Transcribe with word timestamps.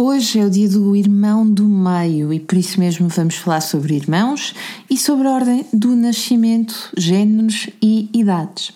Hoje 0.00 0.38
é 0.38 0.46
o 0.46 0.50
dia 0.50 0.68
do 0.68 0.94
irmão 0.94 1.44
do 1.44 1.64
meio 1.64 2.32
e 2.32 2.38
por 2.38 2.56
isso 2.56 2.78
mesmo 2.78 3.08
vamos 3.08 3.34
falar 3.34 3.60
sobre 3.60 3.96
irmãos 3.96 4.54
e 4.88 4.96
sobre 4.96 5.26
a 5.26 5.32
ordem 5.32 5.66
do 5.72 5.96
nascimento, 5.96 6.92
géneros 6.96 7.68
e 7.82 8.08
idades. 8.14 8.70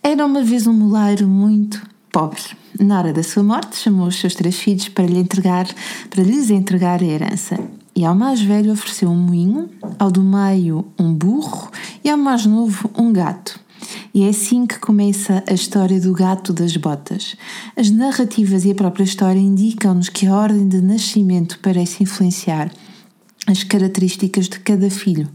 Era 0.00 0.24
uma 0.24 0.44
vez 0.44 0.68
um 0.68 0.72
moleiro 0.72 1.26
muito 1.26 1.84
pobre. 2.12 2.40
Na 2.78 3.00
hora 3.00 3.12
da 3.12 3.24
sua 3.24 3.42
morte, 3.42 3.76
chamou 3.76 4.06
os 4.06 4.20
seus 4.20 4.36
três 4.36 4.56
filhos 4.56 4.88
para, 4.88 5.06
lhe 5.06 5.18
entregar, 5.18 5.66
para 6.08 6.22
lhes 6.22 6.50
entregar 6.50 7.02
a 7.02 7.04
herança. 7.04 7.58
E 7.92 8.04
ao 8.04 8.14
mais 8.14 8.40
velho 8.40 8.70
ofereceu 8.70 9.10
um 9.10 9.16
moinho, 9.16 9.68
ao 9.98 10.08
do 10.08 10.22
meio 10.22 10.86
um 10.96 11.12
burro 11.12 11.68
e 12.04 12.08
ao 12.08 12.16
mais 12.16 12.46
novo 12.46 12.88
um 12.96 13.12
gato. 13.12 13.58
E 14.14 14.24
é 14.24 14.28
assim 14.28 14.66
que 14.66 14.78
começa 14.78 15.42
a 15.48 15.54
história 15.54 15.98
do 15.98 16.12
gato 16.12 16.52
das 16.52 16.76
botas. 16.76 17.34
As 17.74 17.90
narrativas 17.90 18.64
e 18.64 18.70
a 18.70 18.74
própria 18.74 19.04
história 19.04 19.40
indicam-nos 19.40 20.10
que 20.10 20.26
a 20.26 20.34
ordem 20.36 20.68
de 20.68 20.82
nascimento 20.82 21.58
parece 21.62 22.02
influenciar 22.02 22.70
as 23.46 23.64
características 23.64 24.48
de 24.48 24.60
cada 24.60 24.88
filho. 24.88 25.28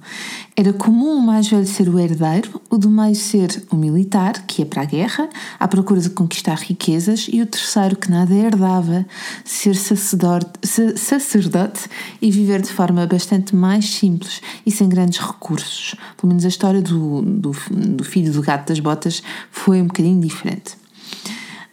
Era 0.55 0.71
comum 0.71 1.17
o 1.17 1.21
mais 1.21 1.49
velho 1.49 1.67
ser 1.67 1.89
o 1.89 1.99
herdeiro, 1.99 2.61
o 2.69 2.77
do 2.77 2.89
meio 2.89 3.15
ser 3.15 3.63
o 3.69 3.75
militar, 3.75 4.45
que 4.47 4.61
ia 4.61 4.65
para 4.65 4.83
a 4.83 4.85
guerra, 4.85 5.29
à 5.59 5.67
procura 5.67 5.99
de 5.99 6.09
conquistar 6.09 6.57
riquezas, 6.57 7.27
e 7.31 7.41
o 7.41 7.45
terceiro, 7.45 7.97
que 7.97 8.09
nada 8.09 8.33
herdava, 8.33 9.05
ser 9.43 9.75
sacerdote, 9.75 11.89
e 12.21 12.31
viver 12.31 12.61
de 12.61 12.71
forma 12.71 13.05
bastante 13.05 13.53
mais 13.53 13.89
simples 13.89 14.41
e 14.65 14.71
sem 14.71 14.87
grandes 14.87 15.19
recursos. 15.19 15.95
Pelo 16.15 16.29
menos 16.29 16.45
a 16.45 16.49
história 16.49 16.81
do, 16.81 17.21
do, 17.21 17.51
do 17.71 18.03
filho 18.05 18.31
do 18.31 18.41
gato 18.41 18.69
das 18.69 18.79
botas 18.79 19.21
foi 19.51 19.81
um 19.81 19.87
bocadinho 19.87 20.21
diferente. 20.21 20.77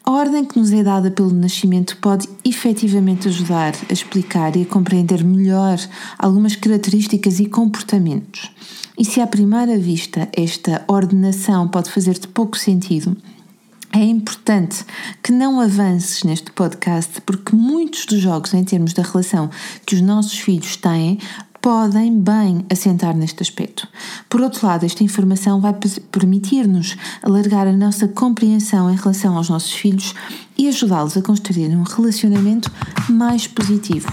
A 0.07 0.11
ordem 0.11 0.45
que 0.45 0.59
nos 0.59 0.71
é 0.71 0.83
dada 0.83 1.11
pelo 1.11 1.33
nascimento 1.33 1.97
pode 1.97 2.29
efetivamente 2.45 3.27
ajudar 3.27 3.73
a 3.89 3.93
explicar 3.93 4.55
e 4.55 4.61
a 4.61 4.67
compreender 4.67 5.25
melhor 5.25 5.79
algumas 6.19 6.55
características 6.55 7.41
e 7.41 7.47
comportamentos. 7.47 8.53
E 8.99 9.05
se 9.05 9.23
à 9.23 9.27
primeira 9.27 9.79
vista 9.79 10.29
esta 10.37 10.85
ordenação 10.89 11.67
pode 11.69 11.91
fazer-te 11.91 12.29
pouco 12.29 12.59
sentido, 12.59 13.17
é 13.95 14.05
importante 14.05 14.85
que 15.23 15.33
não 15.33 15.59
avances 15.59 16.23
neste 16.23 16.53
podcast 16.53 17.23
porque 17.23 17.57
muitos 17.57 18.05
dos 18.05 18.21
jogos 18.21 18.53
em 18.53 18.63
termos 18.63 18.93
da 18.93 19.03
relação 19.03 19.49
que 19.87 19.95
os 19.95 20.03
nossos 20.03 20.39
filhos 20.39 20.77
têm 20.77 21.19
podem 21.65 22.21
bem 22.21 22.67
assentar 22.71 23.17
neste 23.17 23.43
aspecto. 23.43 23.89
Por 24.29 24.43
outro 24.43 24.67
lado, 24.67 24.85
esta 24.85 25.03
informação 25.03 25.63
vai 25.63 25.75
permitir-nos 26.13 26.95
alargar 27.23 27.67
a 27.67 27.73
nossa 27.73 28.07
compreensão 28.07 28.91
em 28.91 28.97
relação 28.97 29.35
aos 29.35 29.49
nossos 29.49 29.73
filhos 29.73 30.15
e 30.59 30.69
ajudá-los 30.69 31.17
a 31.17 31.23
construir 31.23 31.75
um 31.75 31.83
relacionamento 31.83 32.71
mais 33.09 33.47
positivo. 33.47 34.13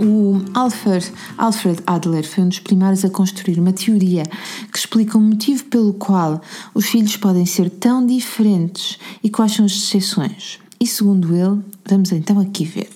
O 0.00 0.40
Alfred, 0.54 1.12
Alfred 1.36 1.82
Adler 1.84 2.24
foi 2.24 2.44
um 2.44 2.48
dos 2.48 2.60
primeiros 2.60 3.04
a 3.04 3.10
construir 3.10 3.58
uma 3.58 3.72
teoria 3.72 4.22
que 4.72 4.78
explica 4.78 5.18
o 5.18 5.20
motivo 5.20 5.64
pelo 5.64 5.92
qual 5.92 6.40
os 6.72 6.86
filhos 6.86 7.16
podem 7.16 7.44
ser 7.44 7.68
tão 7.68 8.06
diferentes 8.06 8.96
e 9.24 9.28
quais 9.28 9.52
são 9.52 9.64
as 9.64 9.72
exceções. 9.72 10.60
E 10.80 10.86
segundo 10.86 11.34
ele, 11.34 11.60
vamos 11.84 12.12
então 12.12 12.38
aqui 12.38 12.64
ver. 12.64 12.90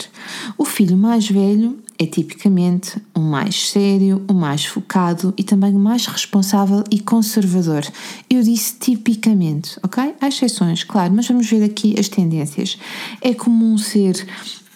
O 0.56 0.64
filho 0.64 0.96
mais 0.96 1.28
velho 1.28 1.76
é 1.98 2.06
tipicamente 2.06 3.00
o 3.14 3.20
mais 3.20 3.70
sério, 3.70 4.24
o 4.28 4.32
mais 4.32 4.64
focado 4.64 5.34
e 5.36 5.42
também 5.42 5.74
o 5.74 5.78
mais 5.78 6.06
responsável 6.06 6.84
e 6.88 7.00
conservador. 7.00 7.82
Eu 8.30 8.42
disse 8.42 8.76
tipicamente, 8.78 9.78
ok? 9.82 10.14
Há 10.20 10.28
exceções, 10.28 10.84
claro, 10.84 11.12
mas 11.12 11.26
vamos 11.26 11.48
ver 11.48 11.64
aqui 11.64 11.98
as 11.98 12.08
tendências. 12.08 12.78
É 13.20 13.34
comum 13.34 13.76
ser 13.76 14.24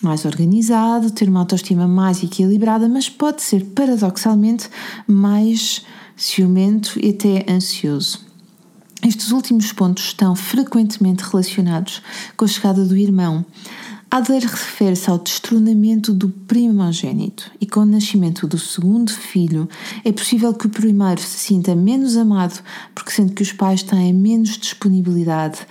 mais 0.00 0.24
organizado, 0.24 1.10
ter 1.10 1.28
uma 1.28 1.40
autoestima 1.40 1.86
mais 1.88 2.22
equilibrada, 2.22 2.88
mas 2.88 3.08
pode 3.08 3.42
ser 3.42 3.64
paradoxalmente 3.66 4.68
mais 5.06 5.84
ciumento 6.16 6.98
e 7.02 7.10
até 7.10 7.50
ansioso. 7.50 8.24
Estes 9.06 9.30
últimos 9.30 9.72
pontos 9.72 10.04
estão 10.04 10.34
frequentemente 10.34 11.22
relacionados 11.22 12.02
com 12.36 12.44
a 12.44 12.48
chegada 12.48 12.84
do 12.84 12.96
irmão. 12.96 13.44
Adler 14.10 14.42
refere-se 14.42 15.10
ao 15.10 15.18
destronamento 15.18 16.12
do 16.12 16.28
primogênito 16.28 17.50
e 17.60 17.66
com 17.66 17.80
o 17.80 17.86
nascimento 17.86 18.46
do 18.46 18.58
segundo 18.58 19.12
filho 19.12 19.68
é 20.04 20.12
possível 20.12 20.54
que 20.54 20.66
o 20.66 20.70
primeiro 20.70 21.20
se 21.20 21.38
sinta 21.38 21.74
menos 21.74 22.16
amado 22.16 22.62
porque 22.94 23.10
sente 23.10 23.34
que 23.34 23.42
os 23.42 23.52
pais 23.52 23.82
têm 23.82 24.14
menos 24.14 24.56
disponibilidade 24.56 25.66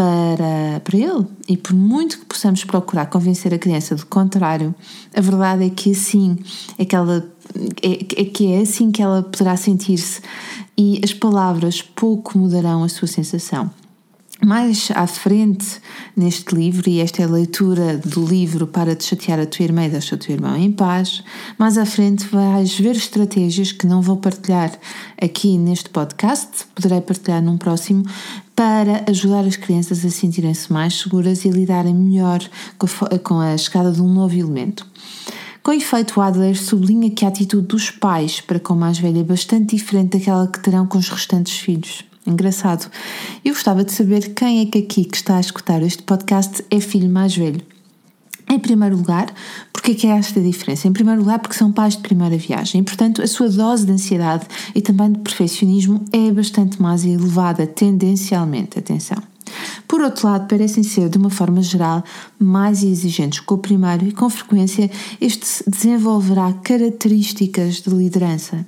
para, 0.00 0.80
para 0.80 0.96
ele. 0.96 1.26
E 1.46 1.58
por 1.58 1.74
muito 1.74 2.18
que 2.18 2.24
possamos 2.24 2.64
procurar 2.64 3.04
convencer 3.06 3.52
a 3.52 3.58
criança 3.58 3.94
do 3.94 4.06
contrário, 4.06 4.74
a 5.14 5.20
verdade 5.20 5.66
é 5.66 5.70
que 5.70 5.90
assim 5.90 6.38
é 6.78 6.86
que 6.86 6.96
ela 6.96 7.28
é, 7.82 8.22
é 8.22 8.24
que 8.24 8.50
é 8.50 8.60
assim 8.62 8.90
que 8.90 9.02
ela 9.02 9.22
poderá 9.22 9.56
sentir-se 9.58 10.22
e 10.78 11.00
as 11.04 11.12
palavras 11.12 11.82
pouco 11.82 12.38
mudarão 12.38 12.82
a 12.82 12.88
sua 12.88 13.08
sensação. 13.08 13.70
Mais 14.44 14.90
à 14.94 15.06
frente 15.06 15.80
neste 16.16 16.54
livro, 16.54 16.88
e 16.88 17.00
esta 17.00 17.20
é 17.20 17.26
a 17.26 17.28
leitura 17.28 17.98
do 17.98 18.24
livro 18.24 18.66
para 18.66 18.96
te 18.96 19.04
chatear 19.04 19.38
a 19.38 19.44
tua 19.44 19.64
irmã 19.64 19.84
e 19.84 19.90
deixar 19.90 20.16
o 20.16 20.18
teu 20.18 20.34
irmão 20.34 20.56
em 20.56 20.72
paz, 20.72 21.22
mais 21.58 21.76
à 21.76 21.84
frente 21.84 22.26
vais 22.26 22.78
ver 22.78 22.96
estratégias 22.96 23.70
que 23.70 23.86
não 23.86 24.00
vou 24.00 24.16
partilhar 24.16 24.72
aqui 25.20 25.58
neste 25.58 25.90
podcast, 25.90 26.64
poderei 26.74 27.02
partilhar 27.02 27.42
num 27.42 27.58
próximo, 27.58 28.02
para 28.56 29.04
ajudar 29.08 29.44
as 29.44 29.56
crianças 29.56 30.04
a 30.04 30.10
sentirem-se 30.10 30.72
mais 30.72 30.94
seguras 30.94 31.44
e 31.44 31.50
lidarem 31.50 31.94
melhor 31.94 32.40
com 33.22 33.40
a 33.40 33.56
chegada 33.56 33.92
de 33.92 34.00
um 34.00 34.12
novo 34.12 34.34
elemento. 34.34 34.86
Com 35.62 35.72
efeito, 35.72 36.18
Adler 36.20 36.58
sublinha 36.58 37.10
que 37.10 37.26
a 37.26 37.28
atitude 37.28 37.66
dos 37.66 37.90
pais 37.90 38.40
para 38.40 38.58
com 38.58 38.72
a 38.72 38.76
mais 38.76 38.98
velha 38.98 39.20
é 39.20 39.24
bastante 39.24 39.76
diferente 39.76 40.18
daquela 40.18 40.46
que 40.46 40.60
terão 40.60 40.86
com 40.86 40.96
os 40.96 41.10
restantes 41.10 41.58
filhos. 41.58 42.09
Engraçado. 42.30 42.90
Eu 43.44 43.52
gostava 43.52 43.84
de 43.84 43.92
saber 43.92 44.34
quem 44.34 44.60
é 44.60 44.66
que 44.66 44.78
aqui 44.78 45.04
que 45.04 45.16
está 45.16 45.36
a 45.36 45.40
escutar 45.40 45.82
este 45.82 46.02
podcast 46.02 46.64
é 46.70 46.80
filho 46.80 47.10
mais 47.10 47.36
velho. 47.36 47.60
Em 48.48 48.58
primeiro 48.58 48.96
lugar, 48.96 49.32
porque 49.72 49.92
é 49.92 49.94
que 49.94 50.06
é 50.06 50.10
esta 50.10 50.40
diferença? 50.40 50.88
Em 50.88 50.92
primeiro 50.92 51.20
lugar, 51.20 51.38
porque 51.38 51.56
são 51.56 51.70
pais 51.70 51.96
de 51.96 52.02
primeira 52.02 52.36
viagem 52.36 52.82
portanto, 52.82 53.22
a 53.22 53.26
sua 53.26 53.48
dose 53.48 53.86
de 53.86 53.92
ansiedade 53.92 54.46
e 54.74 54.80
também 54.80 55.12
de 55.12 55.20
perfeccionismo 55.20 56.04
é 56.12 56.30
bastante 56.32 56.80
mais 56.80 57.04
elevada, 57.04 57.66
tendencialmente. 57.66 58.78
Atenção. 58.78 59.18
Por 59.86 60.00
outro 60.00 60.28
lado, 60.28 60.48
parecem 60.48 60.82
ser, 60.82 61.08
de 61.08 61.18
uma 61.18 61.30
forma 61.30 61.62
geral, 61.62 62.04
mais 62.38 62.82
exigentes 62.82 63.40
com 63.40 63.54
o 63.54 63.58
primeiro 63.58 64.06
e, 64.06 64.12
com 64.12 64.28
frequência, 64.30 64.90
este 65.20 65.68
desenvolverá 65.68 66.52
características 66.52 67.80
de 67.82 67.90
liderança. 67.90 68.64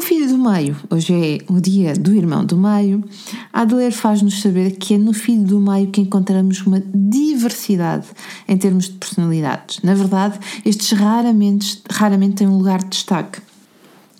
O 0.00 0.02
filho 0.02 0.26
do 0.28 0.38
meio, 0.38 0.74
hoje 0.88 1.12
é 1.12 1.52
o 1.52 1.60
dia 1.60 1.92
do 1.92 2.14
irmão 2.14 2.42
do 2.42 2.56
meio, 2.56 3.04
Adler 3.52 3.92
faz-nos 3.92 4.40
saber 4.40 4.70
que 4.78 4.94
é 4.94 4.98
no 4.98 5.12
filho 5.12 5.44
do 5.44 5.60
meio 5.60 5.88
que 5.88 6.00
encontramos 6.00 6.62
uma 6.62 6.82
diversidade 6.94 8.06
em 8.48 8.56
termos 8.56 8.86
de 8.86 8.92
personalidades. 8.92 9.80
Na 9.82 9.92
verdade, 9.94 10.38
estes 10.64 10.92
raramente, 10.92 11.82
raramente 11.90 12.36
têm 12.36 12.48
um 12.48 12.56
lugar 12.56 12.78
de 12.78 12.88
destaque. 12.88 13.42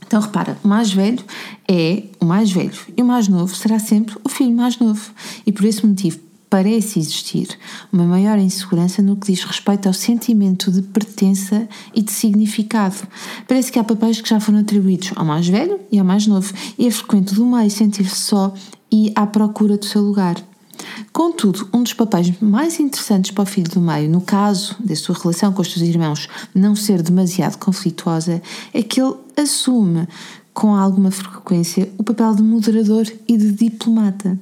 Então 0.06 0.20
repara, 0.20 0.58
o 0.62 0.68
mais 0.68 0.92
velho 0.92 1.24
é 1.66 2.02
o 2.20 2.26
mais 2.26 2.52
velho 2.52 2.78
e 2.94 3.00
o 3.00 3.06
mais 3.06 3.26
novo 3.26 3.56
será 3.56 3.78
sempre 3.78 4.16
o 4.22 4.28
filho 4.28 4.54
mais 4.54 4.78
novo. 4.78 5.10
E 5.46 5.50
por 5.50 5.64
esse 5.64 5.86
motivo 5.86 6.18
parece 6.50 6.98
existir 6.98 7.48
uma 7.92 8.04
maior 8.04 8.36
insegurança 8.36 9.00
no 9.00 9.16
que 9.16 9.32
diz 9.32 9.44
respeito 9.44 9.86
ao 9.86 9.94
sentimento 9.94 10.72
de 10.72 10.82
pertença 10.82 11.68
e 11.94 12.02
de 12.02 12.10
significado. 12.10 12.96
Parece 13.46 13.70
que 13.70 13.78
há 13.78 13.84
papéis 13.84 14.20
que 14.20 14.28
já 14.28 14.40
foram 14.40 14.58
atribuídos 14.58 15.12
ao 15.14 15.24
mais 15.24 15.46
velho 15.46 15.78
e 15.92 15.98
ao 15.98 16.04
mais 16.04 16.26
novo, 16.26 16.52
e 16.76 16.88
é 16.88 16.90
frequente 16.90 17.34
do 17.34 17.46
meio 17.46 17.70
sentir-se 17.70 18.16
só 18.16 18.52
e 18.90 19.12
à 19.14 19.24
procura 19.26 19.78
do 19.78 19.86
seu 19.86 20.02
lugar. 20.02 20.36
Contudo, 21.12 21.68
um 21.72 21.82
dos 21.82 21.92
papéis 21.92 22.32
mais 22.40 22.80
interessantes 22.80 23.30
para 23.30 23.42
o 23.42 23.46
filho 23.46 23.70
do 23.70 23.80
meio, 23.80 24.10
no 24.10 24.20
caso 24.20 24.74
da 24.80 24.96
sua 24.96 25.14
relação 25.14 25.52
com 25.52 25.62
os 25.62 25.72
seus 25.72 25.86
irmãos 25.86 26.28
não 26.54 26.74
ser 26.74 27.02
demasiado 27.02 27.58
conflituosa, 27.58 28.42
é 28.72 28.82
que 28.82 29.00
ele 29.00 29.14
assume 29.36 30.08
com 30.52 30.74
alguma 30.74 31.10
frequência 31.10 31.90
o 31.96 32.02
papel 32.02 32.34
de 32.34 32.42
moderador 32.42 33.06
e 33.28 33.36
de 33.36 33.52
diplomata. 33.52 34.38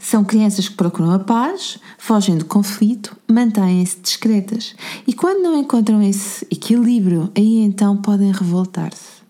São 0.00 0.24
crianças 0.24 0.66
que 0.66 0.74
procuram 0.74 1.10
a 1.10 1.18
paz, 1.18 1.78
fogem 1.98 2.38
do 2.38 2.46
conflito, 2.46 3.14
mantêm-se 3.30 4.00
discretas 4.00 4.74
e, 5.06 5.12
quando 5.12 5.42
não 5.42 5.58
encontram 5.58 6.02
esse 6.02 6.46
equilíbrio, 6.50 7.30
aí 7.36 7.58
então 7.58 7.98
podem 7.98 8.32
revoltar-se. 8.32 9.20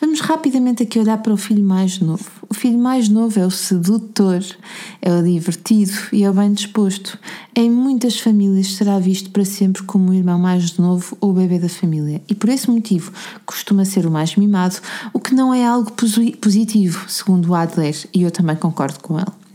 Vamos 0.00 0.20
rapidamente 0.20 0.82
aqui 0.82 0.98
olhar 0.98 1.18
para 1.18 1.32
o 1.32 1.36
filho 1.36 1.64
mais 1.64 2.00
novo. 2.00 2.28
O 2.48 2.54
filho 2.54 2.78
mais 2.78 3.08
novo 3.08 3.38
é 3.38 3.46
o 3.46 3.50
sedutor, 3.50 4.44
é 5.00 5.12
o 5.12 5.22
divertido 5.22 5.92
e 6.12 6.24
é 6.24 6.30
o 6.30 6.34
bem 6.34 6.52
disposto. 6.52 7.16
Em 7.54 7.70
muitas 7.70 8.18
famílias 8.18 8.74
será 8.74 8.98
visto 8.98 9.30
para 9.30 9.44
sempre 9.44 9.84
como 9.84 10.10
o 10.10 10.14
irmão 10.14 10.40
mais 10.40 10.76
novo 10.76 11.16
ou 11.20 11.30
o 11.30 11.34
bebê 11.34 11.58
da 11.58 11.68
família 11.68 12.20
e 12.28 12.34
por 12.34 12.48
esse 12.48 12.68
motivo 12.68 13.12
costuma 13.46 13.84
ser 13.84 14.06
o 14.06 14.10
mais 14.10 14.34
mimado, 14.34 14.76
o 15.12 15.20
que 15.20 15.34
não 15.34 15.54
é 15.54 15.64
algo 15.64 15.92
positivo, 16.40 17.08
segundo 17.08 17.54
Adler, 17.54 17.96
e 18.12 18.22
eu 18.22 18.30
também 18.30 18.56
concordo 18.56 18.98
com 19.00 19.18
ele 19.18 19.47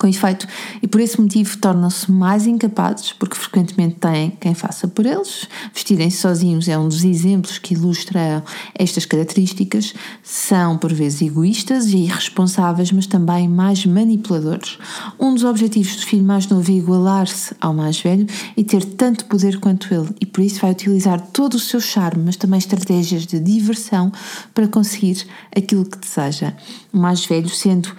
com 0.00 0.06
efeito, 0.06 0.48
e 0.82 0.88
por 0.88 0.98
esse 0.98 1.20
motivo 1.20 1.58
tornam-se 1.58 2.10
mais 2.10 2.46
incapazes, 2.46 3.12
porque 3.12 3.36
frequentemente 3.36 3.96
têm 3.96 4.30
quem 4.40 4.54
faça 4.54 4.88
por 4.88 5.04
eles. 5.04 5.46
Vestirem-se 5.74 6.16
sozinhos 6.16 6.68
é 6.68 6.78
um 6.78 6.88
dos 6.88 7.04
exemplos 7.04 7.58
que 7.58 7.74
ilustram 7.74 8.42
estas 8.74 9.04
características. 9.04 9.92
São, 10.22 10.78
por 10.78 10.90
vezes, 10.92 11.20
egoístas 11.20 11.88
e 11.88 11.98
irresponsáveis, 11.98 12.90
mas 12.90 13.06
também 13.06 13.46
mais 13.46 13.84
manipuladores. 13.84 14.78
Um 15.18 15.34
dos 15.34 15.44
objetivos 15.44 15.96
do 15.96 16.06
filho 16.06 16.24
mais 16.24 16.46
novo 16.46 16.70
é 16.70 16.74
igualar-se 16.74 17.54
ao 17.60 17.74
mais 17.74 18.00
velho 18.00 18.26
e 18.56 18.64
ter 18.64 18.82
tanto 18.82 19.26
poder 19.26 19.60
quanto 19.60 19.92
ele, 19.92 20.08
e 20.18 20.24
por 20.24 20.42
isso 20.42 20.60
vai 20.60 20.70
utilizar 20.70 21.20
todo 21.20 21.54
o 21.54 21.58
seu 21.58 21.80
charme, 21.80 22.24
mas 22.24 22.36
também 22.36 22.58
estratégias 22.58 23.26
de 23.26 23.38
diversão 23.38 24.10
para 24.54 24.66
conseguir 24.66 25.26
aquilo 25.54 25.84
que 25.84 25.98
deseja. 25.98 26.54
O 26.90 26.96
mais 26.96 27.26
velho, 27.26 27.50
sendo 27.50 27.94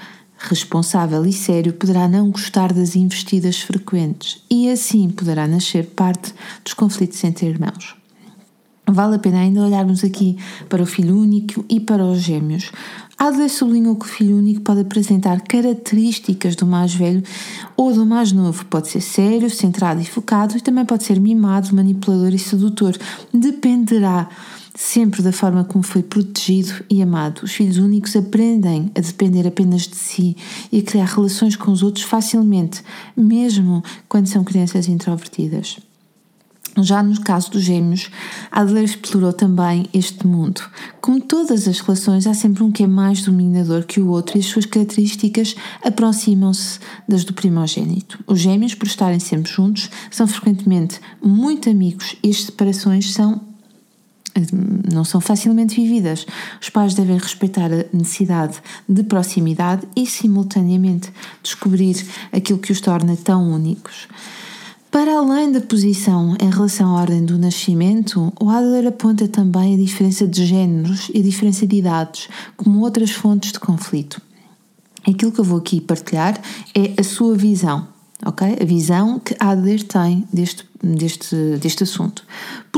responsável 0.50 1.26
e 1.26 1.34
sério 1.34 1.74
poderá 1.74 2.08
não 2.08 2.32
gostar 2.32 2.74
das 2.74 2.96
investidas 2.96 3.62
frequentes 3.62 4.44
e 4.50 4.70
assim 4.70 5.10
poderá 5.10 5.48
nascer 5.48 5.86
parte 5.88 6.34
dos 6.64 6.74
conflitos 6.74 7.24
entre 7.24 7.48
irmãos. 7.48 7.96
Vale 8.88 9.16
a 9.16 9.20
pena 9.20 9.40
ainda 9.40 9.62
olharmos 9.62 10.04
aqui 10.04 10.38
para 10.68 10.84
o 10.84 10.86
filho 10.86 11.18
único 11.18 11.64
e 11.70 11.80
para 11.80 12.04
os 12.04 12.20
gêmeos. 12.20 12.72
Adler 13.18 13.50
sublinhou 13.50 13.96
que 13.96 14.06
o 14.06 14.10
filho 14.10 14.36
único 14.36 14.62
pode 14.62 14.82
apresentar 14.82 15.42
características 15.42 16.56
do 16.56 16.66
mais 16.66 16.94
velho 16.94 17.24
ou 17.78 17.94
do 17.94 18.06
mais 18.06 18.32
novo. 18.32 18.66
Pode 18.66 18.90
ser 18.90 19.02
sério, 19.02 19.50
centrado 19.50 20.02
e 20.02 20.06
focado 20.06 20.58
e 20.58 20.62
também 20.62 20.84
pode 20.84 21.04
ser 21.04 21.20
mimado, 21.20 21.74
manipulador 21.76 22.34
e 22.34 22.40
sedutor. 22.40 22.98
Dependerá 23.32 24.28
sempre 24.76 25.22
da 25.22 25.32
forma 25.32 25.64
como 25.64 25.84
foi 25.84 26.02
protegido 26.02 26.84
e 26.90 27.02
amado. 27.02 27.42
Os 27.44 27.52
filhos 27.52 27.78
únicos 27.78 28.16
aprendem 28.16 28.92
a 28.96 29.02
depender 29.02 29.48
apenas 29.48 29.84
de 29.84 29.96
si 29.96 30.36
e 30.72 30.80
a 30.80 30.84
criar 30.84 31.06
relações 31.06 31.56
com 31.56 31.72
os 31.72 31.84
outros 31.84 32.06
facilmente, 32.06 32.84
mesmo 33.16 33.84
quando 34.08 34.28
são 34.28 34.44
crianças 34.44 34.88
introvertidas. 34.88 35.78
Já 36.78 37.04
no 37.04 37.20
caso 37.20 37.52
dos 37.52 37.64
gêmeos, 37.64 38.10
Adler 38.50 38.86
explorou 38.86 39.34
também 39.34 39.88
este 39.94 40.26
mundo. 40.26 40.62
Como 41.02 41.20
todas 41.20 41.68
as 41.68 41.82
relações, 41.82 42.26
há 42.26 42.34
sempre 42.34 42.64
um 42.64 42.72
que 42.72 42.84
é 42.84 42.88
mais 42.88 43.24
dominador 43.24 43.84
que 43.86 44.00
o 44.00 44.08
outro 44.08 44.38
e 44.38 44.40
as 44.40 44.46
suas 44.46 44.66
características 44.66 45.54
aproximam-se 45.84 46.80
das 47.10 47.26
do 47.26 47.34
primogênito. 47.34 48.24
Os 48.26 48.40
gêmeos, 48.40 48.74
por 48.74 48.88
estarem 48.88 49.20
sempre 49.20 49.52
juntos, 49.52 49.90
são 50.10 50.26
frequentemente 50.26 51.02
muito 51.22 51.70
amigos 51.70 52.16
e 52.24 52.30
as 52.30 52.44
separações 52.44 53.14
são 53.14 53.51
não 54.92 55.04
são 55.04 55.20
facilmente 55.20 55.76
vividas. 55.76 56.26
Os 56.62 56.70
pais 56.70 56.94
devem 56.94 57.18
respeitar 57.18 57.70
a 57.72 57.86
necessidade 57.96 58.62
de 58.88 59.04
proximidade 59.04 59.88
e, 59.96 60.06
simultaneamente, 60.06 61.12
descobrir 61.44 62.06
aquilo 62.32 62.60
que 62.60 62.72
os 62.72 62.82
torna 62.82 63.16
tão 63.16 63.52
únicos. 63.52 64.08
Para 64.90 65.18
além 65.18 65.52
da 65.52 65.62
posição 65.62 66.36
em 66.42 66.50
relação 66.50 66.98
à 66.98 67.02
ordem 67.02 67.24
do 67.24 67.38
nascimento, 67.38 68.34
o 68.42 68.50
Adler 68.50 68.88
aponta 68.88 69.26
também 69.26 69.74
a 69.74 69.78
diferença 69.78 70.28
de 70.28 70.46
géneros 70.46 71.10
e 71.14 71.20
a 71.20 71.24
diferença 71.24 71.66
de 71.66 71.78
idades 71.78 72.28
como 72.58 72.82
outras 72.82 73.12
fontes 73.12 73.54
de 73.54 73.60
conflito. 73.60 74.22
Aquilo 75.08 75.32
que 75.32 75.40
eu 75.40 75.46
vou 75.46 75.60
aqui 75.60 75.80
partilhar 75.80 76.40
é 76.76 77.00
a 77.00 77.04
sua 77.04 77.36
visão 77.36 77.88
ok? 78.26 78.58
A 78.60 78.66
visão 78.66 79.20
que 79.20 79.36
Adler 79.40 79.84
tem 79.84 80.28
deste, 80.32 80.68
deste, 80.82 81.36
deste 81.58 81.84
assunto. 81.84 82.24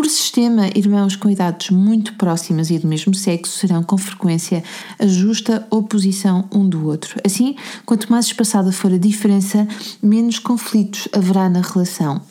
Por 0.03 0.09
sistema, 0.09 0.67
irmãos 0.75 1.15
com 1.15 1.29
idades 1.29 1.69
muito 1.69 2.15
próximas 2.15 2.69
e 2.69 2.77
do 2.77 2.85
mesmo 2.85 3.15
sexo 3.15 3.57
serão 3.57 3.81
com 3.81 3.97
frequência 3.97 4.61
a 4.99 5.07
justa 5.07 5.65
oposição 5.71 6.43
um 6.51 6.67
do 6.67 6.87
outro. 6.87 7.21
Assim, 7.25 7.55
quanto 7.85 8.11
mais 8.11 8.25
espaçada 8.25 8.73
for 8.73 8.91
a 8.91 8.97
diferença, 8.97 9.65
menos 10.01 10.39
conflitos 10.39 11.07
haverá 11.13 11.47
na 11.47 11.61
relação. 11.61 12.21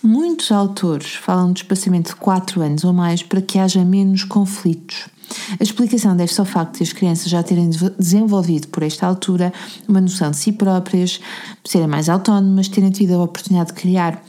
Muitos 0.00 0.52
autores 0.52 1.14
falam 1.14 1.52
de 1.52 1.62
espaçamento 1.62 2.10
de 2.10 2.16
4 2.16 2.62
anos 2.62 2.84
ou 2.84 2.92
mais 2.92 3.24
para 3.24 3.42
que 3.42 3.58
haja 3.58 3.84
menos 3.84 4.22
conflitos. 4.22 5.08
A 5.58 5.64
explicação 5.64 6.16
deve-se 6.16 6.38
ao 6.38 6.46
facto 6.46 6.76
de 6.76 6.84
as 6.84 6.92
crianças 6.92 7.28
já 7.28 7.42
terem 7.42 7.70
desenvolvido, 7.98 8.68
por 8.68 8.84
esta 8.84 9.04
altura, 9.04 9.52
uma 9.88 10.00
noção 10.00 10.30
de 10.30 10.36
si 10.36 10.52
próprias, 10.52 11.18
serem 11.64 11.88
mais 11.88 12.08
autónomas, 12.08 12.68
terem 12.68 12.92
tido 12.92 13.14
a 13.14 13.24
oportunidade 13.24 13.74
de 13.74 13.80
criar 13.80 14.22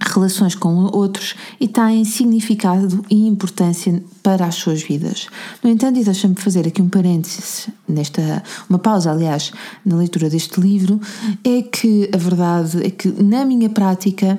relações 0.00 0.54
com 0.54 0.84
outros 0.92 1.34
e 1.60 1.68
têm 1.68 2.04
significado 2.04 3.04
e 3.10 3.26
importância 3.26 4.02
para 4.22 4.46
as 4.46 4.54
suas 4.54 4.82
vidas. 4.82 5.26
No 5.62 5.70
entanto, 5.70 5.98
e 5.98 6.04
deixa-me 6.04 6.34
fazer 6.34 6.66
aqui 6.66 6.80
um 6.80 6.88
parênteses, 6.88 7.68
nesta, 7.88 8.42
uma 8.68 8.78
pausa, 8.78 9.10
aliás, 9.10 9.52
na 9.84 9.96
leitura 9.96 10.30
deste 10.30 10.60
livro, 10.60 11.00
é 11.44 11.62
que 11.62 12.08
a 12.12 12.16
verdade 12.16 12.84
é 12.84 12.90
que, 12.90 13.08
na 13.22 13.44
minha 13.44 13.68
prática, 13.68 14.38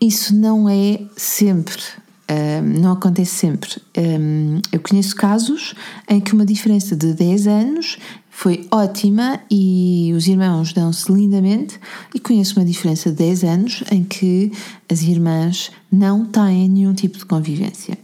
isso 0.00 0.34
não 0.34 0.68
é 0.68 1.00
sempre 1.16 1.82
não 2.62 2.92
acontece 2.92 3.34
sempre. 3.34 3.70
Um, 3.96 4.60
eu 4.70 4.80
conheço 4.80 5.14
casos 5.14 5.74
em 6.08 6.20
que 6.20 6.32
uma 6.32 6.44
diferença 6.46 6.96
de 6.96 7.12
10 7.12 7.46
anos 7.46 7.98
foi 8.34 8.66
ótima 8.70 9.40
e 9.48 10.10
os 10.16 10.26
irmãos 10.26 10.72
dão-se 10.72 11.12
lindamente, 11.12 11.78
e 12.12 12.18
conheço 12.18 12.58
uma 12.58 12.64
diferença 12.64 13.10
de 13.10 13.16
10 13.16 13.44
anos 13.44 13.84
em 13.92 14.02
que 14.02 14.50
as 14.90 15.02
irmãs 15.02 15.70
não 15.92 16.24
têm 16.24 16.68
nenhum 16.68 16.94
tipo 16.94 17.18
de 17.18 17.26
convivência. 17.26 17.96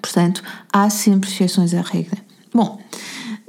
Portanto, 0.00 0.42
há 0.72 0.88
sempre 0.88 1.28
exceções 1.28 1.74
à 1.74 1.82
regra. 1.82 2.18
Bom, 2.54 2.78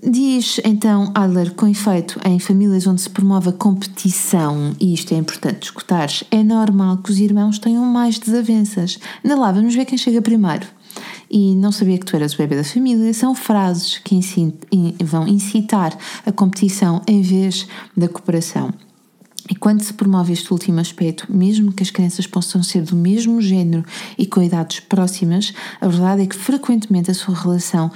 Diz 0.06 0.60
então 0.66 1.14
Adler, 1.16 1.54
com 1.54 1.66
efeito, 1.66 2.20
em 2.26 2.38
famílias 2.38 2.86
onde 2.86 3.00
se 3.00 3.10
promove 3.10 3.48
a 3.48 3.54
competição, 3.54 4.76
e 4.78 4.94
isto 4.94 5.14
é 5.14 5.18
importante 5.18 5.64
escutar, 5.64 6.10
é 6.30 6.44
normal 6.44 6.98
que 6.98 7.10
os 7.10 7.20
irmãos 7.20 7.58
tenham 7.58 7.86
mais 7.86 8.20
desavenças. 8.20 9.00
Na 9.24 9.36
lá, 9.36 9.50
vamos 9.54 9.74
ver 9.74 9.86
quem 9.86 9.98
chega 9.98 10.22
primeiro. 10.22 10.68
E 11.36 11.56
não 11.56 11.72
sabia 11.72 11.98
que 11.98 12.06
tu 12.06 12.16
eras 12.16 12.36
o 12.36 12.38
bebê 12.38 12.56
da 12.56 12.64
família, 12.64 13.12
são 13.12 13.34
frases 13.34 13.98
que 13.98 14.20
vão 15.04 15.28
incitar 15.28 15.98
a 16.24 16.32
competição 16.32 17.02
em 17.08 17.24
vez 17.24 17.68
da 17.98 18.08
cooperação. 18.08 18.72
E 19.50 19.56
quando 19.56 19.82
se 19.82 19.96
promove 19.96 20.32
este 20.32 20.54
último 20.54 20.80
aspecto, 20.80 21.26
mesmo 21.30 21.74
que 21.74 21.82
as 21.82 21.90
crianças 21.90 22.28
possam 22.28 22.62
ser 22.62 22.84
do 22.84 22.96
mesmo 22.96 23.42
género 23.42 23.84
e 24.16 24.28
com 24.28 24.44
idades 24.44 24.80
próximas, 24.80 25.56
a 25.82 25.88
verdade 25.88 26.22
é 26.22 26.28
que 26.28 26.36
frequentemente 26.36 27.10
a 27.10 27.16
sua 27.16 27.34
relação 27.34 27.92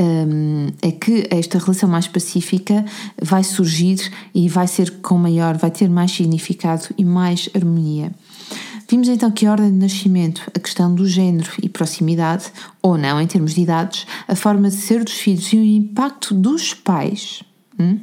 um, 0.00 0.68
é 0.80 0.90
que 0.90 1.28
esta 1.30 1.58
relação 1.58 1.90
mais 1.90 2.08
pacífica 2.08 2.86
vai 3.20 3.44
surgir 3.44 4.10
e 4.34 4.48
vai 4.48 4.66
ser 4.66 4.90
com 5.02 5.18
maior, 5.18 5.58
vai 5.58 5.70
ter 5.70 5.90
mais 5.90 6.10
significado 6.10 6.86
e 6.96 7.04
mais 7.04 7.50
harmonia. 7.54 8.12
Vimos 8.90 9.06
então 9.08 9.30
que 9.30 9.44
a 9.44 9.50
ordem 9.50 9.70
de 9.70 9.76
nascimento, 9.76 10.50
a 10.54 10.58
questão 10.58 10.94
do 10.94 11.06
género 11.06 11.50
e 11.62 11.68
proximidade, 11.68 12.46
ou 12.80 12.96
não 12.96 13.20
em 13.20 13.26
termos 13.26 13.54
de 13.54 13.60
idades, 13.60 14.06
a 14.26 14.34
forma 14.34 14.70
de 14.70 14.76
ser 14.76 15.04
dos 15.04 15.12
filhos 15.12 15.52
e 15.52 15.58
o 15.58 15.62
impacto 15.62 16.34
dos 16.34 16.72
pais 16.72 17.42
hum, 17.78 18.00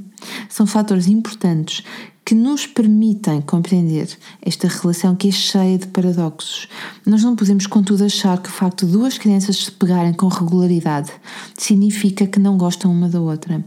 são 0.47 0.67
fatores 0.67 1.07
importantes 1.07 1.83
que 2.23 2.35
nos 2.35 2.67
permitem 2.67 3.41
compreender 3.41 4.15
esta 4.41 4.67
relação 4.67 5.15
que 5.15 5.29
é 5.29 5.31
cheia 5.31 5.77
de 5.79 5.87
paradoxos. 5.87 6.67
Nós 7.03 7.23
não 7.23 7.35
podemos, 7.35 7.65
contudo, 7.65 8.03
achar 8.03 8.39
que 8.39 8.49
o 8.49 8.51
facto 8.51 8.85
de 8.85 8.91
duas 8.91 9.17
crianças 9.17 9.57
se 9.57 9.71
pegarem 9.71 10.13
com 10.13 10.27
regularidade 10.27 11.11
significa 11.57 12.27
que 12.27 12.39
não 12.39 12.57
gostam 12.57 12.91
uma 12.91 13.09
da 13.09 13.19
outra. 13.19 13.63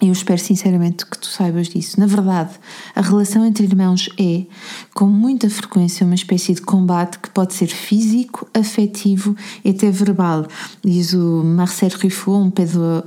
Eu 0.00 0.12
espero 0.12 0.38
sinceramente 0.38 1.04
que 1.04 1.18
tu 1.18 1.26
saibas 1.26 1.68
disso. 1.68 1.98
Na 1.98 2.06
verdade, 2.06 2.52
a 2.94 3.00
relação 3.00 3.44
entre 3.44 3.64
irmãos 3.64 4.08
é, 4.16 4.44
com 4.94 5.06
muita 5.06 5.50
frequência, 5.50 6.06
uma 6.06 6.14
espécie 6.14 6.54
de 6.54 6.62
combate 6.62 7.18
que 7.18 7.28
pode 7.30 7.54
ser 7.54 7.66
físico, 7.66 8.48
afetivo 8.54 9.34
e 9.64 9.70
até 9.70 9.90
verbal, 9.90 10.46
diz 10.84 11.14
o 11.14 11.42
Marcel 11.42 11.90
Ruffaut, 12.00 12.46
um 12.46 12.50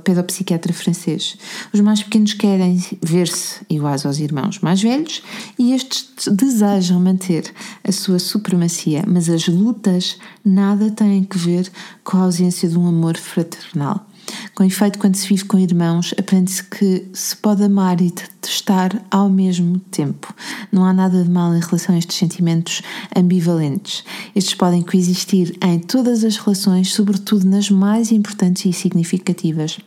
pedopsiquiatra 0.02 0.72
francês. 0.74 1.38
Os 1.72 1.80
mais 1.80 2.02
pequenos 2.02 2.34
querem 2.34 2.78
ver-se 3.00 3.60
iguais 3.70 4.04
aos 4.04 4.18
irmãos 4.18 4.60
mais 4.60 4.82
velhos 4.82 5.22
e 5.58 5.72
estes 5.72 6.28
desejam 6.28 7.00
manter 7.00 7.50
a 7.82 7.90
sua 7.90 8.18
supremacia, 8.18 9.02
mas 9.08 9.30
as 9.30 9.48
lutas 9.48 10.18
nada 10.44 10.90
têm 10.90 11.24
que 11.24 11.38
ver 11.38 11.72
com 12.04 12.18
a 12.18 12.24
ausência 12.24 12.68
de 12.68 12.78
um 12.78 12.86
amor 12.86 13.16
fraternal. 13.16 14.06
Com 14.54 14.64
efeito, 14.64 14.98
quando 14.98 15.16
se 15.16 15.26
vive 15.26 15.44
com 15.44 15.58
irmãos, 15.58 16.14
aprende-se 16.18 16.62
que 16.64 17.08
se 17.12 17.34
pode 17.36 17.64
amar 17.64 18.00
e 18.00 18.10
detestar 18.10 19.02
ao 19.10 19.28
mesmo 19.28 19.78
tempo. 19.78 20.32
Não 20.70 20.84
há 20.84 20.92
nada 20.92 21.22
de 21.22 21.30
mal 21.30 21.54
em 21.54 21.60
relação 21.60 21.94
a 21.94 21.98
estes 21.98 22.18
sentimentos 22.18 22.82
ambivalentes. 23.16 24.04
Estes 24.36 24.54
podem 24.54 24.82
coexistir 24.82 25.56
em 25.62 25.78
todas 25.78 26.22
as 26.22 26.36
relações, 26.36 26.92
sobretudo 26.92 27.46
nas 27.46 27.70
mais 27.70 28.12
importantes 28.12 28.66
e 28.66 28.72
significativas. 28.72 29.78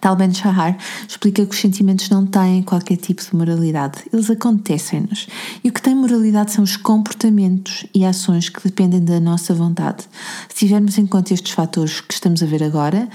Tal 0.00 0.14
Ben 0.14 0.32
Shahar 0.32 0.78
explica 1.08 1.44
que 1.44 1.52
os 1.52 1.60
sentimentos 1.60 2.08
não 2.08 2.24
têm 2.24 2.62
qualquer 2.62 2.96
tipo 2.96 3.20
de 3.20 3.34
moralidade, 3.34 4.04
eles 4.12 4.30
acontecem-nos. 4.30 5.26
E 5.64 5.68
o 5.68 5.72
que 5.72 5.82
tem 5.82 5.94
moralidade 5.94 6.52
são 6.52 6.62
os 6.62 6.76
comportamentos 6.76 7.84
e 7.92 8.04
ações 8.04 8.48
que 8.48 8.62
dependem 8.62 9.04
da 9.04 9.18
nossa 9.18 9.52
vontade. 9.52 10.04
Se 10.48 10.66
tivermos 10.66 10.98
em 10.98 11.06
conta 11.06 11.34
estes 11.34 11.52
fatores 11.52 12.00
que 12.00 12.14
estamos 12.14 12.42
a 12.42 12.46
ver 12.46 12.62
agora 12.62 13.08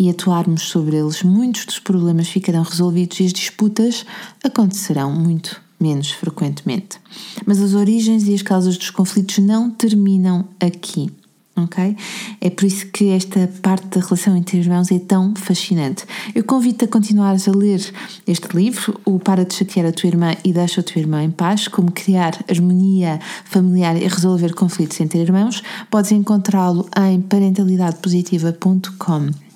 e 0.00 0.08
atuarmos 0.08 0.62
sobre 0.62 0.96
eles, 0.96 1.22
muitos 1.22 1.66
dos 1.66 1.78
problemas 1.78 2.26
ficarão 2.26 2.62
resolvidos 2.62 3.20
e 3.20 3.26
as 3.26 3.34
disputas 3.34 4.06
acontecerão 4.42 5.12
muito 5.12 5.60
menos 5.78 6.10
frequentemente. 6.10 6.98
Mas 7.44 7.60
as 7.60 7.74
origens 7.74 8.26
e 8.26 8.34
as 8.34 8.40
causas 8.40 8.78
dos 8.78 8.88
conflitos 8.88 9.36
não 9.36 9.70
terminam 9.70 10.48
aqui 10.58 11.12
ok? 11.54 11.94
É 12.40 12.48
por 12.48 12.64
isso 12.64 12.86
que 12.86 13.10
esta 13.10 13.46
parte 13.60 13.88
da 13.88 14.00
relação 14.00 14.34
entre 14.34 14.56
irmãos 14.56 14.90
é 14.90 14.98
tão 14.98 15.34
fascinante. 15.36 16.06
Eu 16.34 16.42
convido-te 16.44 16.86
a 16.86 16.88
continuares 16.88 17.46
a 17.46 17.52
ler 17.52 17.82
este 18.26 18.56
livro, 18.56 18.98
o 19.04 19.18
Para 19.18 19.44
de 19.44 19.52
Chatear 19.52 19.84
a 19.84 19.92
Tua 19.92 20.08
Irmã 20.08 20.34
e 20.42 20.54
Deixa 20.54 20.80
a 20.80 20.84
Tua 20.84 21.00
Irmã 21.00 21.22
em 21.22 21.30
Paz, 21.30 21.68
como 21.68 21.92
criar 21.92 22.42
harmonia 22.48 23.20
familiar 23.44 24.00
e 24.00 24.08
resolver 24.08 24.54
conflitos 24.54 24.98
entre 25.02 25.18
irmãos. 25.18 25.62
Podes 25.90 26.12
encontrá-lo 26.12 26.88
em 26.96 27.20
parentalidadepositiva.com. 27.20 29.49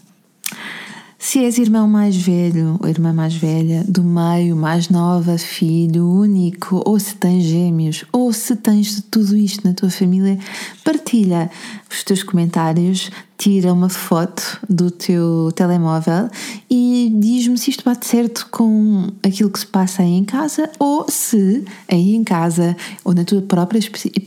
Se 1.26 1.42
és 1.42 1.56
irmão 1.56 1.88
mais 1.88 2.14
velho 2.14 2.78
ou 2.82 2.86
irmã 2.86 3.10
mais 3.10 3.34
velha, 3.34 3.82
do 3.88 4.04
meio, 4.04 4.54
mais 4.54 4.90
nova, 4.90 5.38
filho 5.38 6.06
único, 6.06 6.82
ou 6.84 7.00
se 7.00 7.16
tens 7.16 7.44
gêmeos, 7.44 8.04
ou 8.12 8.30
se 8.30 8.54
tens 8.54 8.96
de 8.96 9.02
tudo 9.04 9.34
isto 9.34 9.66
na 9.66 9.72
tua 9.72 9.88
família, 9.88 10.38
partilha 10.84 11.50
os 11.90 12.04
teus 12.04 12.22
comentários, 12.22 13.10
tira 13.36 13.72
uma 13.72 13.88
foto 13.88 14.60
do 14.68 14.90
teu 14.90 15.50
telemóvel 15.54 16.28
e 16.70 17.12
diz-me 17.18 17.58
se 17.58 17.70
isto 17.70 17.84
bate 17.84 18.06
certo 18.06 18.48
com 18.50 19.08
aquilo 19.22 19.50
que 19.50 19.58
se 19.58 19.66
passa 19.66 20.02
aí 20.02 20.12
em 20.12 20.24
casa 20.24 20.70
ou 20.78 21.06
se 21.08 21.64
aí 21.88 22.14
em 22.14 22.24
casa 22.24 22.76
ou 23.04 23.12
na 23.12 23.24
tua 23.24 23.42
própria 23.42 23.78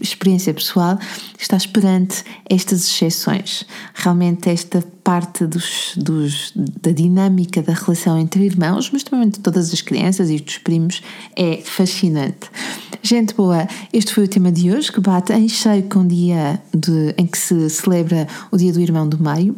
experiência 0.01 0.53
pessoal 0.53 0.99
estás 1.39 1.65
perante 1.65 2.23
estas 2.49 2.85
exceções. 2.85 3.65
Realmente 3.93 4.49
esta 4.49 4.83
parte 5.07 5.45
dos, 5.45 5.93
dos, 5.95 6.51
da 6.53 6.91
dinâmica 6.91 7.61
da 7.61 7.71
relação 7.71 8.19
entre 8.19 8.43
irmãos, 8.43 8.91
mas 8.91 9.03
também 9.03 9.29
de 9.29 9.39
todas 9.39 9.71
as 9.71 9.81
crianças 9.81 10.29
e 10.29 10.37
dos 10.37 10.57
primos, 10.57 11.01
é 11.33 11.61
fascinante. 11.63 12.49
Gente 13.01 13.33
boa, 13.33 13.65
este 13.93 14.13
foi 14.13 14.25
o 14.25 14.27
tema 14.27 14.51
de 14.51 14.69
hoje 14.69 14.91
que 14.91 14.99
bate 14.99 15.31
em 15.31 15.47
cheio 15.47 15.83
com 15.83 15.99
o 15.99 16.05
dia 16.05 16.61
de, 16.75 17.15
em 17.17 17.25
que 17.25 17.37
se 17.37 17.69
celebra 17.69 18.27
o 18.51 18.57
Dia 18.57 18.73
do 18.73 18.81
Irmão 18.81 18.96
do 19.05 19.21
Meio. 19.21 19.55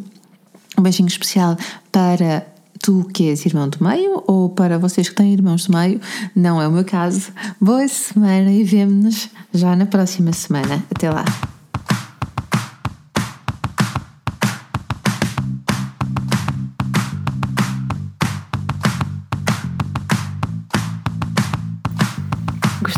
Um 0.76 0.82
beijinho 0.82 1.06
especial 1.06 1.56
para 1.92 2.44
tu 2.82 3.08
que 3.14 3.28
és 3.28 3.44
irmão 3.46 3.68
do 3.68 3.82
meio 3.82 4.24
ou 4.26 4.48
para 4.48 4.78
vocês 4.78 5.08
que 5.08 5.14
têm 5.14 5.32
irmãos 5.32 5.66
do 5.66 5.76
meio. 5.76 6.00
Não 6.34 6.60
é 6.60 6.66
o 6.66 6.72
meu 6.72 6.84
caso. 6.84 7.30
Boa 7.60 7.86
semana 7.86 8.50
e 8.50 8.64
vemo-nos 8.64 9.28
já 9.54 9.76
na 9.76 9.86
próxima 9.86 10.32
semana. 10.32 10.82
Até 10.90 11.10
lá. 11.10 11.24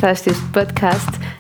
gostaste 0.03 0.31
deste 0.31 0.45
podcast, 0.47 1.11